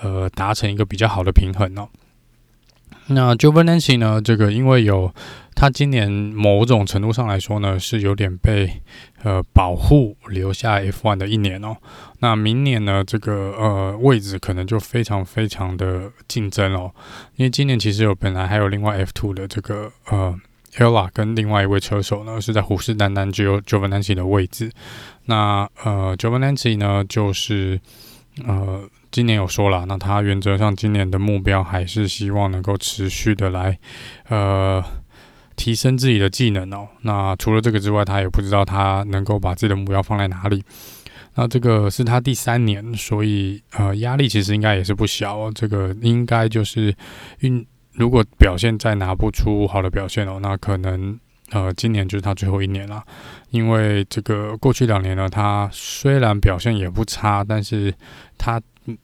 [0.00, 1.88] 呃达成一个比较好的平衡哦。
[3.08, 4.20] 那 Giovinazzi 呢？
[4.22, 5.12] 这个因为有
[5.54, 8.80] 他今年某种程度上来说呢，是有点被
[9.22, 11.76] 呃保护留下 F1 的一年哦。
[12.20, 16.90] 那明年呢，这个呃位置可能就非常非常的竞争哦。
[17.36, 20.34] 因为今年其实有本来还有另外 F2 的这个呃
[20.76, 24.70] Ella 跟另外一位车手呢，是在虎视眈眈只有 Giovinazzi 的位置。
[25.26, 27.80] 那呃 Giovinazzi 呢，就是
[28.46, 28.88] 呃。
[29.12, 33.78] 今年有说了，那他原则上今年的目标还是希望能够持续的来，
[34.30, 34.82] 呃，
[35.54, 36.88] 提升自己的技能哦。
[37.02, 40.64] 那除了这个之外，他也不知道他能够把自己的目标放在哪里。
[41.34, 45.52] 那这个是他第三年，所以呃，压力其实应该也是不小哦。
[45.54, 46.94] 这个应该就是，
[47.40, 51.20] 运如果表现再拿不出好的表现哦，那可能
[51.50, 53.04] 呃，今年就是他最后一年了。
[53.50, 57.94] 因为这个过去两年呢，他虽然表现也不差，但是
[58.38, 58.58] 他。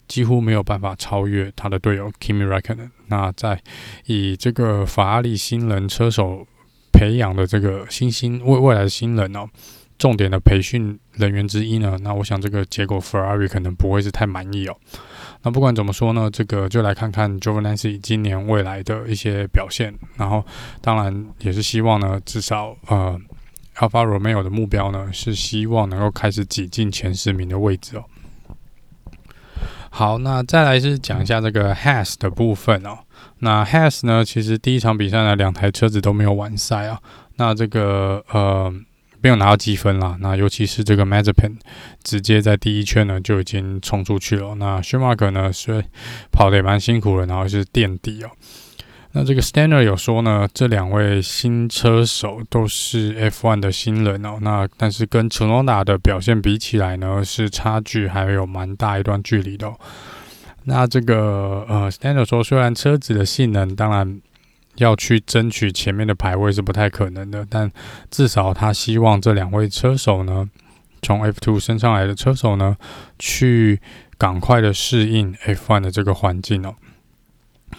[0.06, 2.90] 几乎没有办法超越他的队友 Kimi Raikkonen。
[3.06, 3.60] 那在
[4.06, 6.46] 以这个法拉利新人车手
[6.92, 9.48] 培养的这个新兴未未来的新人哦，
[9.98, 14.76] 重点的培训人员之一呢，那我想这个结果 Ferrari 可能不会是太满意哦。
[15.42, 19.94] 那不管怎么说呢，这个就来看看 Giovinazzi 今年未来的一些表现。
[20.16, 20.44] 然后
[20.80, 23.16] 当然也是希望呢，至少呃
[23.76, 28.04] ，Alfa Romeo 的目标呢是希望能够开始挤进前十名的位置哦。
[29.90, 32.98] 好，那再来是讲一下这个 Haas 的部分哦。
[33.40, 37.00] 那 Haas 呢，其实第一场比赛呢，两台车子都没有完赛啊。
[37.36, 38.72] 那这个呃，
[39.20, 40.16] 没有拿到积分啦。
[40.20, 41.56] 那尤其是这个 Mazepin
[42.02, 44.54] 直接在第一圈呢就已经冲出去了。
[44.56, 45.84] 那 Schumacher 呢，是
[46.30, 48.30] 跑得也蛮辛苦的，然后是垫底哦。
[49.12, 54.38] 那这个 Steiner 有说呢，这两位新车手都是 F1 的新人哦。
[54.42, 59.72] 那但是跟 Tsunoda 的表现比起来呢，是差距还有蛮大一段距离的。
[60.64, 64.20] 那这个呃，Steiner 说，虽然车子的性能当然
[64.76, 67.72] 要去争取前面的排位是不太可能的，但
[68.10, 70.48] 至少他希望这两位车手呢，
[71.00, 72.76] 从 F2 升上来的车手呢，
[73.18, 73.80] 去
[74.18, 76.74] 赶快的适应 F1 的这个环境哦。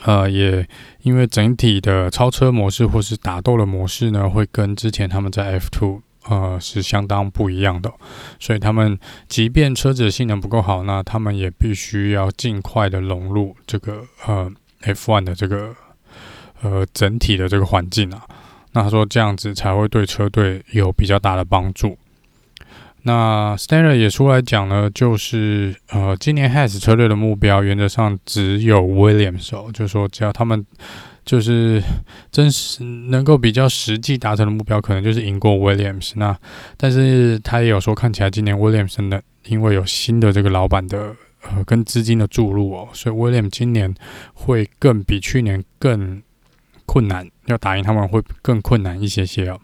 [0.04, 0.68] 呃，也
[1.02, 7.92] 因为整体的超车模式或是打斗的模式呢，会跟之前他们在 F2 呃是相当不一样的，
[8.40, 8.98] 所以他们
[9.28, 14.52] 即便车子的性能不够好，那他们也必须要尽快的融入这个呃
[14.84, 15.76] F1 的这个
[16.62, 18.24] 呃整体的这个环境啊。
[18.74, 21.98] 那他说这样子才会对车队有比较大的帮助。
[23.04, 30.66] 那 Steiner 也出来讲呢，就是呃，今年 Has 车队的目标原则上只有 Williams 哦，就是说只要他们
[31.24, 31.82] 就是
[32.32, 36.12] 真实能够比较实际达成的目标，可能就是赢过 Williams。
[36.16, 36.38] 那
[36.76, 43.94] 但是他也有说，看起来今年 Williams 呢，因为有新的这个老板的呃跟资金的注入哦，所以 Williams 今年
[44.34, 46.22] 会更比去年更
[46.86, 49.60] 困难，要打赢他们会更困难一些些哦。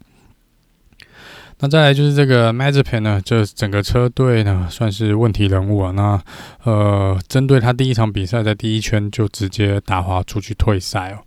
[1.65, 5.89] 那再来就是这个 Mazepin 呢，这整个车队呢算是问题人物啊。
[5.89, 6.21] 那
[6.63, 11.23] 呃，针对他第一场比赛，在第一圈就直接打滑出去退赛哦。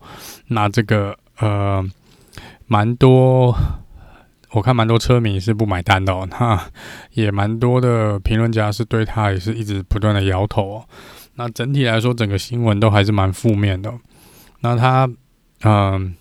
[0.46, 1.84] 那这个呃
[2.68, 3.52] 蛮多，
[4.52, 6.24] 我看蛮多车迷是不买单的哦。
[6.30, 6.62] 那
[7.14, 10.84] 也蛮多的评论家是对他也是一直不断的摇头哦。
[11.34, 13.92] 那整体来说，整个新闻都还是蛮负面的。
[14.60, 15.10] 那他
[15.64, 16.14] 嗯、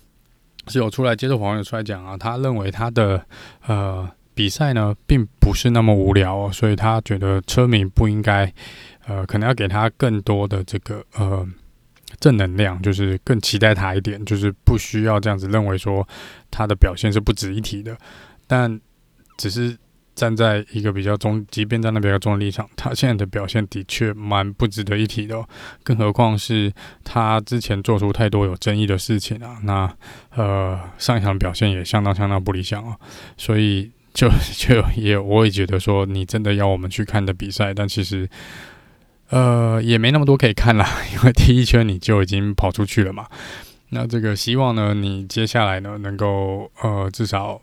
[0.68, 3.24] 是有出来接受访问，出来讲啊，他认为他的
[3.66, 8.52] 呃比赛呢并不是那么无聊哦，所以他觉得车迷不应该
[9.06, 11.46] 呃可能要给他更多的这个呃。
[12.20, 16.08] 正能量就是更期待他一点，就是不需要这样子认为说
[16.50, 17.96] 他的表现是不值一提的，
[18.46, 18.80] 但
[19.36, 19.76] 只是
[20.18, 25.48] 站在一个比较中，即便站在比较中立场，他现在的表现的确蛮不值得一提的哦，
[25.84, 26.72] 更何况是
[27.04, 29.88] 他之前做出太多有争议的事情啊，那
[30.34, 32.96] 呃上一场表现也相当相当不理想哦，
[33.36, 34.28] 所以就
[34.58, 38.28] 就也我也觉得说你真的要我们去看的比赛，但其实。
[39.30, 43.26] 呃，也没那么多可以看啦，因为第一圈你就已经跑出去了嘛。
[43.90, 47.60] 那这个希望呢，你接下来呢能够呃至少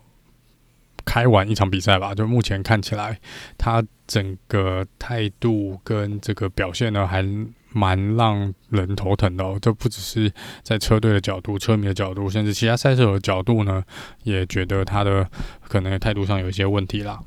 [1.06, 2.14] 开完一场比赛吧。
[2.14, 3.18] 就目前看起来，
[3.56, 7.24] 他整个态度跟这个表现呢，还
[7.72, 9.58] 蛮让人头疼的哦。
[9.60, 10.30] 这不只是
[10.62, 13.82] 在车队的角度、车迷的角度，甚至其他赛车手的角度呢，
[14.24, 15.26] 也觉得他的
[15.66, 17.18] 可能态度上有一些问题啦。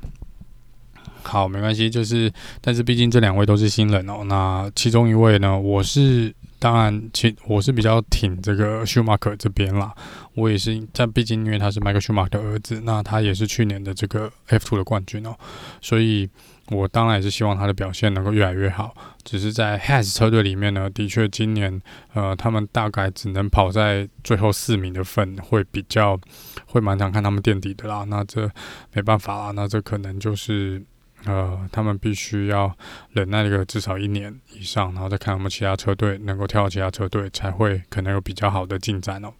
[1.22, 4.24] 好，没关系，就是，但是毕竟这两位都是新人哦。
[4.24, 9.94] 那其中一位呢，我是当然，其我是比较挺这个舒马克这边啦。
[10.34, 15.36] 我也是，但毕竟因为他是迈克舒马的儿子，那他也是去年的这个 F2 的冠军哦。
[15.80, 16.28] 所以
[16.68, 18.94] 我当然也是希望他的表现能够越来越好。
[19.24, 21.80] 只是在 Has 车队里面呢，的确今年
[22.14, 26.18] 呃，他们大概只能跑在最后四名的份，会比较
[26.66, 28.04] 会蛮常看他们垫底的啦。
[28.08, 28.50] 那这
[28.92, 30.82] 没办法啦，那这可能就是。
[31.26, 32.74] 呃，他们必须要
[33.12, 39.30] 忍耐一个至少一年以上，然后再看我们其他车队能够跳到其他车队，才会可能有比较好的进展哦。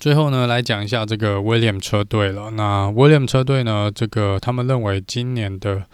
[0.00, 2.50] 最后呢，来讲一下这个威廉车队了。
[2.50, 5.84] 那威廉车队呢，这个他们认为今年的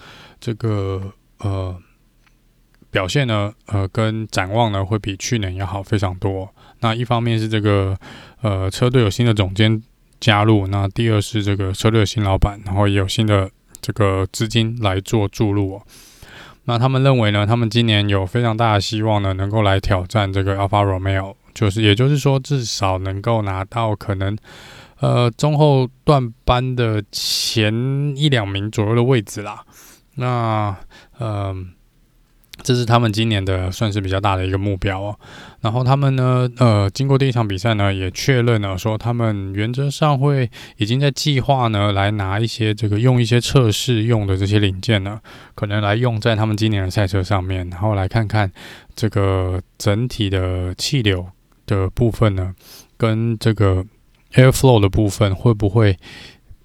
[0.41, 1.77] 这个呃
[2.91, 6.49] 表现呢，呃跟展望呢，会比去年要好非常多。
[6.81, 7.95] 那一方面是这个
[8.41, 9.83] 呃车队有新的总监
[10.21, 13.51] 加入，那第二是这个车队的新老板，然后也有新的。
[13.83, 15.81] 这个资金来做注入，
[16.65, 24.37] 那他们认为呢，他们今年有非常大的希望呢，能够来挑战这个 Alpha Romeo，就是也就是说，至少能够拿到可能
[25.01, 27.73] 呃中后段班的前
[28.15, 29.65] 一两名左右的位置啦。
[30.17, 30.77] 那
[31.19, 31.73] 嗯。
[32.63, 35.15] 这是他们今年的算是比较大的一个目标哦。
[35.61, 45.21] 然后他们呢，呃，经过第一场比赛呢，也确认了说，他们原则上会已经在计划呢，来拿一些这个用一些测试用的这些零件呢，
[45.55, 48.51] 可能来用在他们今年的赛车上面，然后来看看
[48.97, 51.29] 这个整体的气流
[51.67, 52.55] 的部分呢，
[52.97, 53.85] 跟这个
[54.33, 55.99] airflow 的部分会不会。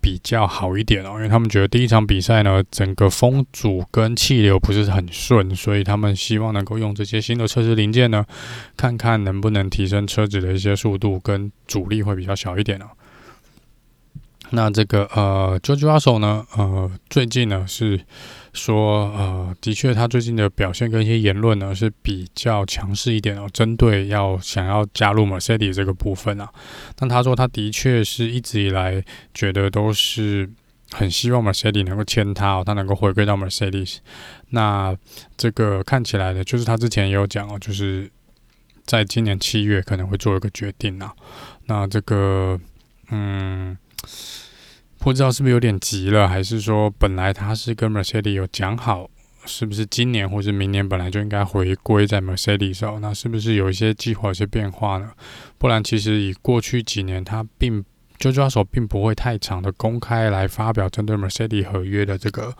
[0.03, 8.25] 比较好一点哦，因为他们觉得第一场比赛呢，整个风阻跟气流不是很顺，所以他们希望能够用这些新的测试零件呢，
[8.75, 12.85] 看看能不能提升车子的一些速度跟阻力会比较小一点哦。
[14.49, 18.01] 那这个呃，George Russell 呢，呃，最近呢是
[18.53, 26.51] 说，呃，的确他最近的表现跟一些言论呢是比较强势一点哦，针对要想要加入 Mercedes 这个部分啊。
[26.95, 30.49] 但他说他的确是一直以来觉得都是
[30.91, 33.97] 很希望 Mercedes 能够签他哦，他能够回归到 Mercedes。
[34.49, 34.95] 那
[35.37, 38.11] 这个看起来呢，就是他之前也有讲哦，就是
[38.85, 41.13] 在今年七月可能会做一个决定啊。
[41.67, 42.59] 那这个，
[43.09, 43.77] 嗯。
[45.01, 49.09] 不知道是不是有点急了，还是说本来他是跟 Mercedes 有讲好，
[49.45, 53.01] 是不是今年或是明年本来就应该回归在 Mercedes 上？
[53.01, 55.11] 那是不是有一些计划、一些变化呢？
[55.57, 57.83] 不然其实以过去几年他并。
[58.21, 62.55] 就抓手并不会太长的公开来发表针对 Mercedes 合约的这个，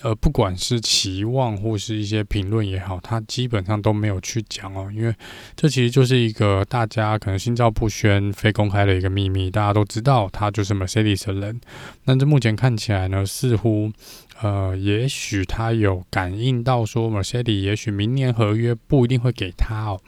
[0.00, 5.14] 呃，不管是期望或是一些评论也好，他基本上都没有去讲哦，因为
[5.54, 11.60] 这其实就是一个大家可能心照不宣、非公开的一个秘密，大家都知道他就是 Mercedes 的人。
[12.06, 13.92] 但这目前看起来呢，似乎
[14.40, 20.00] 呃，也许他有感应到说 Mercedes 也许明年合约不一定会给他哦，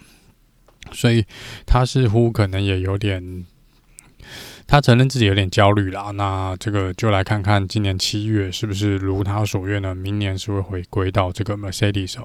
[0.93, 1.27] 所以
[1.67, 3.45] 他似乎可能也有点。
[4.69, 9.95] 他承认自己有点焦虑啦，那这个就来看看今年七月是不是如他所愿呢？
[9.95, 12.17] 明年是会回归到这个 Mercedes。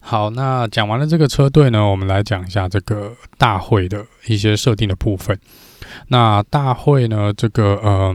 [0.00, 5.38] 好，那讲完了这个车队呢，我们来讲一下这个大会的一些设定的部分。
[6.08, 8.14] 那大会呢，这个呃，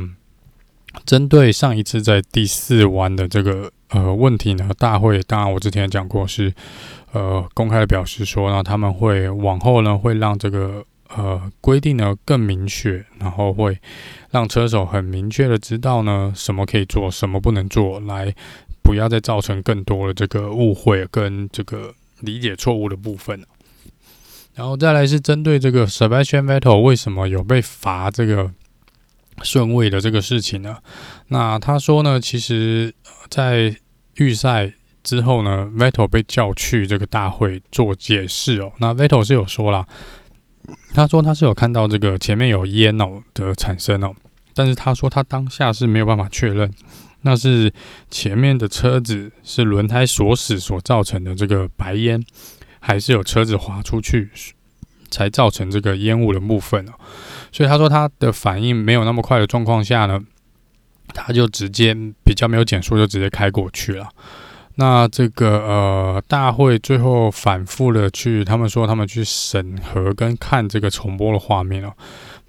[1.03, 6.53] 针对上一次在第四弯的这个呃问题呢，大会当然我之前也讲过是
[7.11, 10.85] 呃公开的表示说，那他们会往后呢会让这个。
[11.15, 13.79] 呃规定呢更明确，然后会
[14.31, 18.33] 让车手很明确的知道呢什么可以做，什么不能做，来
[18.83, 23.41] 不要再造成更多的这个误会跟这个理解错误的部分。
[24.53, 28.51] 然后再来是针对这个 Sebastian Vettel 为什么有被罚这个
[29.41, 30.77] 顺位的这个事情呢？
[31.27, 32.93] 那他说呢，其实
[33.29, 33.75] 在
[34.15, 34.73] 预赛。
[35.05, 38.71] 之后呢，Vettel 被叫去这个大会做解释哦。
[38.79, 39.85] 那 Vettel 是有说啦，
[40.93, 44.13] 他说他是有看到这个前面有烟哦的产生哦，
[44.53, 46.71] 但是他说他当下是没有办法确认，
[47.21, 47.73] 那是
[48.09, 52.23] 前面的车子是轮胎锁死所造成的这个白烟，
[52.79, 54.29] 还是有车子滑出去
[55.09, 56.93] 才造成这个烟雾的部分哦。
[57.51, 60.19] 所以他说他的反应没有那么快的状况下呢，
[61.13, 64.09] 他就直接比较没有减速就直接开过去了。
[64.75, 71.93] 那这个呃，大会最后反复的去，他们说他们去审核跟看这个重播的画面哦。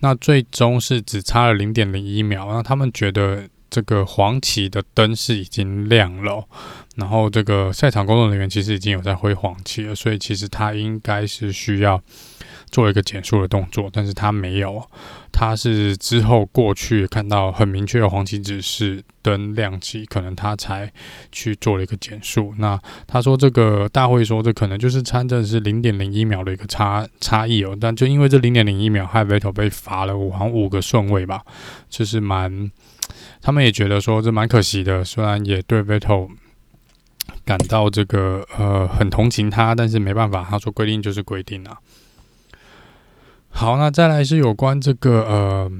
[0.01, 6.45] 那最终是只差了零点零一秒，那他们觉得这个黄旗的灯是已经亮了，
[6.97, 12.03] 然后这个赛场工作人员其实已经有在挥黄旗了，所以其实他应该是需要。
[12.71, 14.83] 做一个减速的动作，但是他没有，
[15.33, 20.93] 他是之后过去看到很明确的黄旗指示灯亮起，可能他才
[21.31, 22.53] 去做了一个减速。
[22.59, 31.43] 那他说这个大会说这可能就是参政是零点零一秒的一个差差异哦，但就因为这零点零一秒，害 Vettel 被罚了五行五个顺位吧，
[31.89, 32.71] 就是蛮，
[33.41, 36.29] 他们也觉得说这蛮可惜的，虽然也对 Vettel
[37.45, 41.79] 感到这个呃很同情他，但是没办法，他说规定就是规定啊。
[43.59, 45.73] 好，那再来是有关这个呃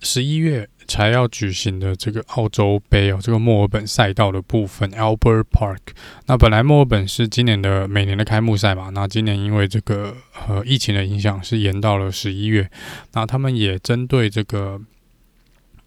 [0.00, 5.78] 十一月才要举行的这个澳洲杯哦，这个墨尔本赛道的部分，Albert Park。
[6.26, 10.14] 那本来墨尔本是今年的每年的开幕赛嘛，那今年因为这个
[10.46, 12.70] 呃疫情的影响，是延到了十一月。
[13.14, 14.78] 那他们也针对这个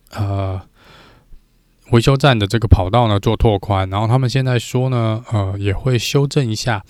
[0.10, 0.60] 呃
[1.92, 6.84] 维修站的这个跑道呢做拓宽，然后他们现在说呢，呃也会修正一下。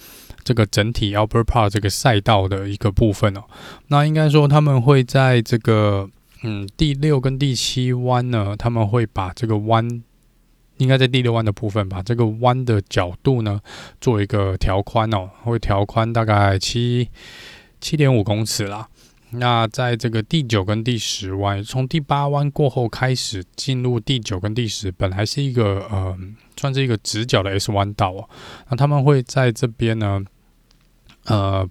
[0.43, 3.43] 这个整体 Albert Park 这个赛道的一个部分哦，
[3.87, 6.09] 那应该说他们会在这个
[6.43, 10.01] 嗯第六跟第七弯呢，他们会把这个弯
[10.77, 13.61] 应该在第六弯的部分把这个弯的角度呢
[13.99, 17.07] 做一个调宽哦，会调宽大概七
[17.79, 18.87] 七点五公尺啦。
[19.33, 26.17] 那在这个第九跟第十弯，从第八弯过后开始进入第九跟第十，本来是一个呃
[26.57, 28.27] 算是一个直角的 S 弯道哦，
[28.69, 30.21] 那他们会在这边呢。
[31.25, 31.67] 呃，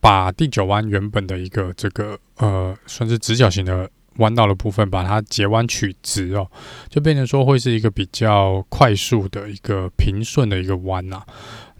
[0.00, 6.50] 把第九弯原本的一个这个呃，算是直角形的弯道的部分，把它截弯取直哦，
[6.88, 11.22] 就变成说会是一个比较快速的一个平顺的一个弯呐。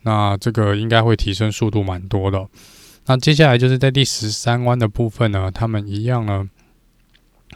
[0.03, 2.47] 那这个应该会提升速度蛮多的。
[3.07, 6.49] 那接下来就是在第十三弯的部分呢，他们一样呢，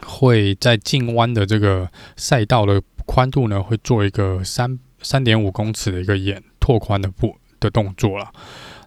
[0.05, 8.33] 会在进弯的这个赛道的宽度呢，会做一个三三点五公尺的一个眼拓宽的步的动作了。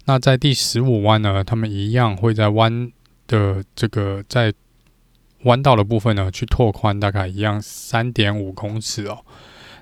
[0.07, 2.91] 那在第十五弯呢，他们一样会在弯
[3.25, 4.53] 的这个在
[5.45, 9.17] 弯道的部分呢，去拓宽大概一样三点五公尺哦。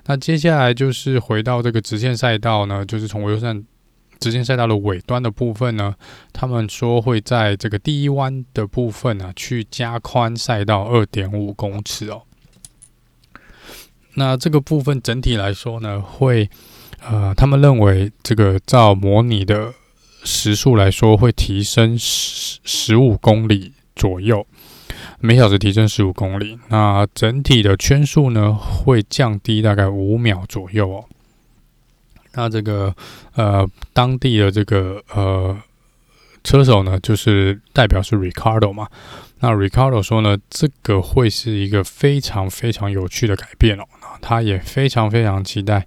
[0.06, 3.62] 那接下来就是回到这个直线赛道呢，就是从维修站
[4.18, 5.94] 直线赛道的尾端的部分呢，
[6.32, 12.22] 他们说会在这个第一弯的部分呢，去加宽赛道二点五公尺哦。
[14.14, 16.48] 那这个部分整体来说呢，会
[17.02, 19.74] 呃，他们认为这个照模拟的。
[20.24, 24.44] 时速来说会提升十十五公里左右，
[25.20, 26.58] 每小时提升十五公里。
[26.68, 31.04] 那整体的圈数呢，会降低大概五秒左右哦。
[32.32, 32.92] 那这个
[33.36, 35.56] 呃当地的这个呃
[36.42, 38.88] 车手呢，就是代表是 Ricardo 嘛。
[39.40, 43.84] 那 Ricardo 说呢，这个会是一个非常非常有趣的改变哦。
[44.00, 45.86] 那他也非常非常期待。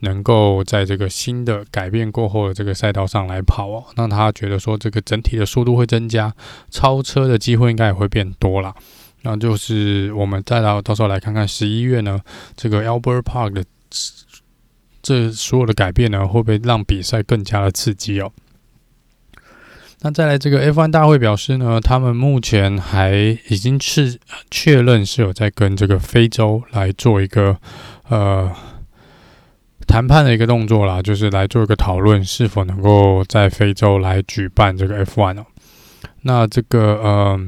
[0.00, 6.32] 能够在这个新的改变过后的这个赛道上来跑哦，让他觉得说这个整体的速度会增加，
[6.70, 8.72] 超车的机会应该也会变多了。
[9.22, 12.20] 那就是我们再到到时候来看看十一月呢，
[12.56, 13.64] 这个 Albert Park 的
[15.02, 18.30] 这所有的改变呢，会不会让比赛更加的刺激哦？
[20.02, 27.58] 那再来这个 F1 大会表示呢，他们目前还已经是确认是有在跟这个非洲来做一个
[28.08, 28.54] 呃。
[29.88, 35.46] 谈判的一个动作啦，就是来做一个讨论，是否能够在非洲来举办这个 F1 哦。
[36.22, 37.40] 那这个呃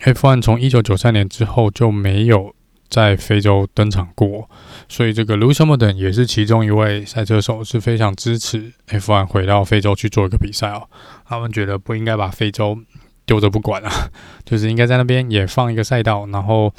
[0.00, 2.54] ，F1 从一九九三年之后就没有
[2.88, 4.50] 在非洲登场过，
[4.88, 10.88] 所以这个 l u c i m o d e n 也是其中一位赛车手，是非常支持 F1 回到非洲去做一个比赛哦。
[11.24, 12.76] 他们觉得不应该把非洲
[13.24, 13.90] 丢着不管啊，
[14.44, 16.74] 就是应该在那边也放一个赛道，然后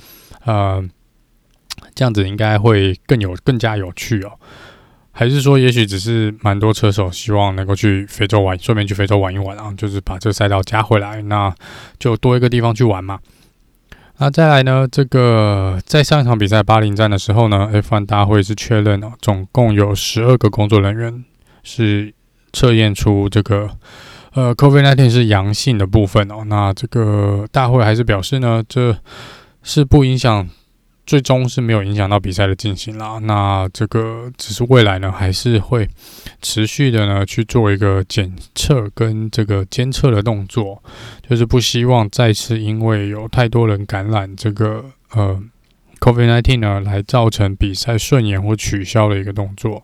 [0.46, 0.84] 呃，
[1.96, 4.32] 这样子应该会更有更加有趣哦。
[5.18, 11.56] 还是说，也许只是蛮多车手希望能够去非洲玩，顺便去非洲玩一玩啊，就是把这个赛道加回来，那
[11.98, 13.18] 就多一个地方去玩嘛。
[14.18, 21.24] 那再来呢，这个在上一场比赛巴林站的时候呢，F1 大会是确认哦，总共有十二个工作人员
[21.64, 22.14] 是
[22.52, 23.70] 测验出这个
[24.34, 26.44] 呃 COVID-19 是阳性的部分哦。
[26.46, 28.98] 那这个大会还是表示呢，这
[29.64, 30.50] 是不影响。
[31.06, 33.20] 最终是没有影响到比赛的进行啦。
[33.20, 35.88] 那这个只是未来呢，还是会
[36.42, 40.82] 持续的呢去做一个检测跟这个监测的动作，
[41.28, 45.42] 就是不希望再次因为有太多人感染这个呃
[46.00, 49.84] COVID-19 呢，来造成比赛顺延或取消的一个动作。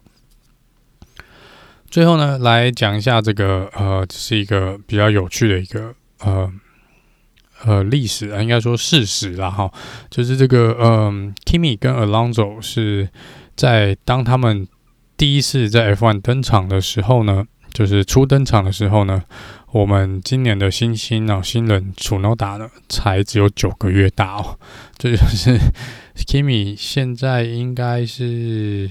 [1.89, 6.51] 最后呢，来讲一下这个呃，这是一个比较有趣的一个呃。
[7.66, 9.72] 呃，历史啊，应该说事实啦，哈，
[10.09, 13.07] 就是这个，嗯，Kimi 跟 Alonso 是
[13.55, 14.68] 在当他们
[15.16, 19.24] 第一次在 F1 登场的时候呢，就是初登场的时候呢，
[19.72, 24.57] 我们今年的新星啊，新人 Chu Noda 呢，才只有九个月大哦，
[24.97, 25.59] 这就，是
[26.26, 28.89] Kimi 现在应该是，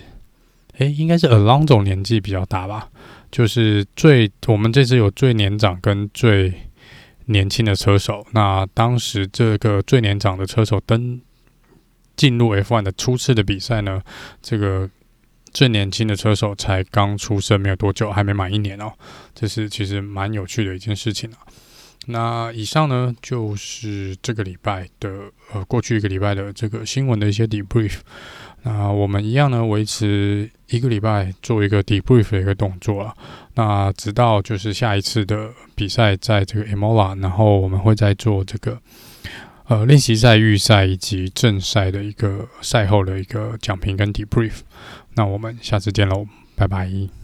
[0.79, 2.89] 诶，应该是 Alonso 年纪比较大吧，
[3.33, 6.55] 就是最我们这次有最年长跟最。
[7.31, 11.21] 年轻的车手，那当时这个最年长的车手登
[12.17, 14.03] 进入 F1 的初次的比赛呢，
[14.43, 14.91] 这个
[15.53, 18.93] 最年轻的车手才刚出生没有多久，还没满一年哦，
[19.35, 21.39] 这是其实蛮有趣的一件事情啊。
[22.07, 27.99] 那以上呢，就是这个礼拜的呃，过去一个礼拜的这个新闻的一些 debrief。
[28.63, 33.15] 那我们一样呢，维持一个礼拜做一个 debrief 的一个动作啊。
[33.55, 38.79] 那直到就是下一次的比赛，在这个 Emola，然后我们会再做这个
[39.67, 44.61] 呃练习赛、预赛以及正赛的一个赛后的一个讲评跟 debrief。
[45.15, 47.20] 那我们下次见喽，拜拜。